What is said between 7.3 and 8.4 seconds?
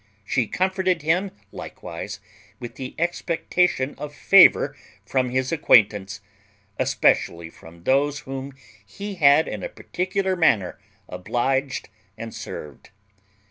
from those